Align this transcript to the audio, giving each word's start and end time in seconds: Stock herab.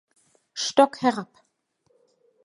Stock 0.63 0.97
herab. 1.03 1.33